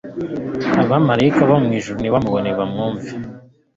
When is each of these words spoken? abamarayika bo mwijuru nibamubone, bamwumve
abamarayika 0.83 1.41
bo 1.49 1.55
mwijuru 1.63 1.97
nibamubone, 1.99 2.49
bamwumve 2.59 3.09